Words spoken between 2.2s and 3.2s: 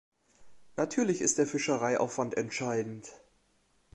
entscheidend.